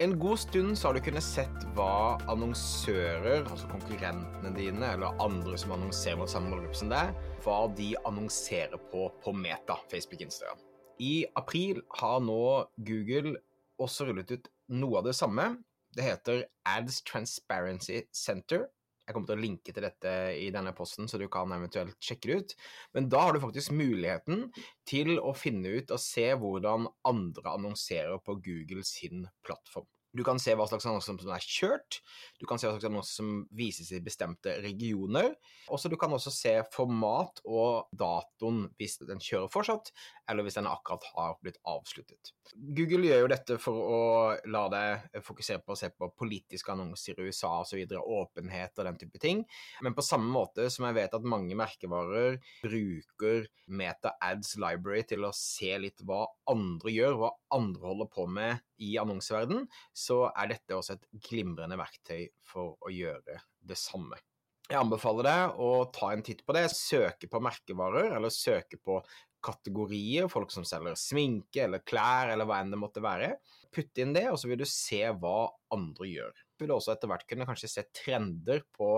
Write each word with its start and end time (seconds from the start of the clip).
En 0.00 0.18
god 0.18 0.38
stund 0.38 0.78
så 0.78 0.88
har 0.88 0.94
du 0.94 1.00
kunnet 1.02 1.24
sett 1.26 1.64
hva 1.74 2.20
annonsører, 2.30 3.40
altså 3.50 3.66
konkurrentene 3.66 4.52
dine, 4.54 4.92
eller 4.94 5.18
andre 5.18 5.58
som 5.58 5.72
annonserer 5.74 6.20
mot 6.20 6.30
samme 6.30 6.52
målgruppe 6.52 6.78
som 6.78 6.92
deg, 6.92 7.10
hva 7.42 7.56
de 7.74 7.88
annonserer 8.06 8.78
på 8.92 9.08
på 9.24 9.32
Meta, 9.34 9.74
Facebook, 9.90 10.22
Instagram. 10.22 10.60
I 11.02 11.26
april 11.34 11.82
har 11.98 12.22
nå 12.22 12.38
Google 12.86 13.40
også 13.82 14.06
rullet 14.06 14.30
ut 14.36 14.46
noe 14.70 15.00
av 15.00 15.08
det 15.10 15.16
samme. 15.18 15.48
Det 15.90 16.06
heter 16.06 16.44
Ads 16.76 17.02
Transparency 17.02 18.04
Center. 18.14 18.68
Jeg 19.08 19.16
kommer 19.16 19.30
til 19.30 19.38
å 19.38 19.40
linke 19.40 19.72
til 19.72 19.86
dette 19.86 20.10
i 20.36 20.50
denne 20.52 20.74
posten, 20.76 21.08
så 21.08 21.16
du 21.16 21.24
kan 21.32 21.48
eventuelt 21.56 21.96
sjekke 22.04 22.28
det 22.28 22.36
ut. 22.42 22.56
Men 22.92 23.08
da 23.08 23.22
har 23.24 23.32
du 23.32 23.40
faktisk 23.40 23.72
muligheten 23.72 24.50
til 24.88 25.16
å 25.16 25.32
finne 25.32 25.78
ut 25.80 25.94
og 25.96 26.02
se 26.04 26.26
hvordan 26.36 26.90
andre 27.08 27.54
annonserer 27.56 28.20
på 28.20 28.36
Google 28.44 28.84
sin 28.84 29.24
plattform. 29.48 29.88
Du 30.16 30.24
kan 30.24 30.40
se 30.40 30.54
hva 30.56 30.64
slags 30.68 30.86
annonser 30.88 31.18
som 31.20 31.32
er 31.34 31.44
kjørt, 31.44 32.00
du 32.40 32.46
kan 32.48 32.60
se 32.60 32.66
hva 32.66 32.74
slags 32.76 32.88
annonser 32.88 33.20
som 33.20 33.32
vises 33.54 33.90
i 33.92 34.00
bestemte 34.04 34.54
regioner. 34.64 35.34
Også 35.68 35.90
Du 35.92 35.96
kan 36.00 36.12
også 36.12 36.32
se 36.32 36.54
format 36.72 37.42
og 37.44 37.90
datoen 37.92 38.66
hvis 38.80 38.98
den 39.04 39.20
kjører 39.20 39.50
fortsatt, 39.52 39.92
eller 40.30 40.44
hvis 40.46 40.58
den 40.58 40.68
akkurat 40.68 41.04
har 41.14 41.36
blitt 41.42 41.60
avsluttet. 41.68 42.32
Google 42.76 43.08
gjør 43.08 43.22
jo 43.24 43.30
dette 43.32 43.58
for 43.60 43.76
å 43.76 44.00
la 44.48 44.64
deg 44.72 45.20
fokusere 45.24 45.60
på 45.64 45.74
å 45.74 45.78
se 45.78 45.90
på 45.92 46.10
politiske 46.16 46.72
annonser 46.72 47.18
i 47.18 47.28
USA 47.28 47.52
osv., 47.62 47.82
åpenhet 47.98 48.78
og 48.78 48.88
den 48.88 49.00
type 49.00 49.20
ting. 49.22 49.44
Men 49.84 49.96
på 49.96 50.04
samme 50.04 50.30
måte 50.32 50.68
som 50.72 50.88
jeg 50.88 50.98
vet 51.00 51.16
at 51.18 51.28
mange 51.28 51.56
merkevarer 51.58 52.38
bruker 52.64 53.48
Meta 53.68 54.14
Ads 54.24 54.56
Library 54.60 55.04
til 55.08 55.28
å 55.28 55.34
se 55.36 55.74
litt 55.80 56.00
hva 56.08 56.24
andre 56.48 56.92
gjør, 56.94 57.20
hva 57.20 57.32
andre 57.54 57.84
holder 57.90 58.10
på 58.12 58.24
med 58.32 58.64
i 58.78 58.94
annonseverden, 59.00 59.66
så 59.98 60.24
er 60.30 60.52
dette 60.52 60.76
også 60.76 60.94
et 60.96 61.06
glimrende 61.28 61.78
verktøy 61.80 62.28
for 62.46 62.76
å 62.84 62.92
gjøre 62.92 63.40
det 63.66 63.78
samme. 63.78 64.18
Jeg 64.68 64.76
anbefaler 64.82 65.24
deg 65.24 65.60
å 65.64 65.70
ta 65.96 66.10
en 66.12 66.22
titt 66.24 66.42
på 66.44 66.52
det. 66.52 66.66
Søke 66.76 67.28
på 67.30 67.40
merkevarer, 67.40 68.12
eller 68.18 68.32
søke 68.32 68.76
på 68.84 68.98
kategorier, 69.44 70.26
folk 70.28 70.52
som 70.52 70.66
selger 70.66 70.98
sminke 70.98 71.62
eller 71.64 71.84
klær 71.86 72.32
eller 72.32 72.48
hva 72.48 72.58
enn 72.60 72.74
det 72.74 72.80
måtte 72.80 73.02
være. 73.02 73.36
Putt 73.74 74.00
inn 74.02 74.12
det, 74.16 74.26
og 74.32 74.38
så 74.40 74.50
vil 74.50 74.60
du 74.60 74.66
se 74.68 75.00
hva 75.22 75.48
andre 75.74 76.10
gjør. 76.10 76.44
Du 76.58 76.66
vil 76.66 76.74
også 76.74 76.94
etter 76.94 77.10
hvert 77.10 77.26
kunne 77.30 77.46
kanskje 77.48 77.70
se 77.72 77.86
trender 77.96 78.64
på 78.76 78.92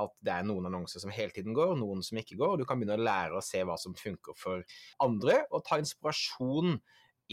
at 0.00 0.14
det 0.26 0.32
er 0.34 0.46
noen 0.48 0.66
annonser 0.66 1.02
som 1.04 1.12
hele 1.14 1.30
tiden 1.34 1.54
går, 1.54 1.76
noen 1.78 2.02
som 2.02 2.18
ikke 2.18 2.38
går. 2.40 2.58
Du 2.58 2.66
kan 2.66 2.80
begynne 2.80 2.98
å 2.98 3.06
lære 3.06 3.38
å 3.38 3.44
se 3.44 3.62
hva 3.62 3.76
som 3.80 3.94
funker 3.98 4.34
for 4.38 4.64
andre, 5.04 5.44
og 5.52 5.62
ta 5.68 5.78
inspirasjon 5.78 6.80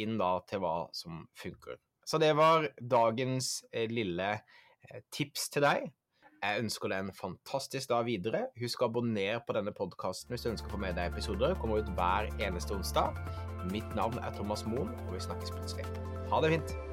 inn 0.02 0.20
da 0.22 0.36
til 0.48 0.62
hva 0.62 0.76
som 0.96 1.24
funker. 1.38 1.80
Så 2.12 2.20
det 2.20 2.34
var 2.36 2.68
dagens 2.92 3.62
eh, 3.72 3.88
lille 3.88 4.34
eh, 4.36 5.02
tips 5.16 5.48
til 5.54 5.64
deg. 5.64 5.88
Jeg 6.42 6.64
ønsker 6.66 6.92
deg 6.92 7.06
en 7.06 7.16
fantastisk 7.16 7.94
dag 7.94 8.04
videre. 8.04 8.48
Husk 8.60 8.82
å 8.82 8.90
abonnere 8.90 9.40
på 9.48 9.56
denne 9.56 9.72
podkasten 9.78 10.34
hvis 10.34 10.44
du 10.44 10.52
ønsker 10.52 10.68
å 10.68 10.76
få 10.76 10.84
med 10.84 11.00
deg 11.00 11.14
episoder. 11.14 11.56
Kommer 11.62 11.80
ut 11.80 11.96
hver 11.96 12.28
eneste 12.42 12.76
onsdag. 12.76 13.16
Mitt 13.72 13.96
navn 13.96 14.20
er 14.20 14.36
Thomas 14.36 14.68
Moen, 14.68 14.92
og 15.06 15.16
vi 15.16 15.24
snakkes 15.24 15.56
plutselig. 15.56 15.88
Ha 16.34 16.44
det 16.44 16.58
fint. 16.58 16.91